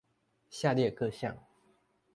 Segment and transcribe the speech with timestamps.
[0.49, 1.37] 下列各項